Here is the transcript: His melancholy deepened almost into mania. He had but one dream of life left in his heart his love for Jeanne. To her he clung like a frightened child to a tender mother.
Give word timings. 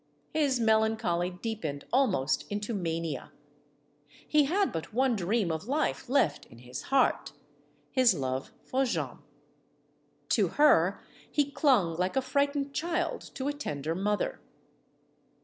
His 0.33 0.59
melancholy 0.59 1.29
deepened 1.29 1.85
almost 1.93 2.47
into 2.51 2.73
mania. 2.73 3.31
He 4.27 4.45
had 4.45 4.71
but 4.71 4.95
one 4.95 5.15
dream 5.15 5.51
of 5.51 5.67
life 5.67 6.09
left 6.09 6.47
in 6.47 6.57
his 6.57 6.81
heart 6.89 7.33
his 7.91 8.15
love 8.15 8.51
for 8.63 8.83
Jeanne. 8.83 9.19
To 10.29 10.47
her 10.47 10.99
he 11.29 11.51
clung 11.51 11.95
like 11.97 12.15
a 12.15 12.21
frightened 12.23 12.73
child 12.73 13.21
to 13.35 13.47
a 13.47 13.53
tender 13.53 13.93
mother. 13.93 14.39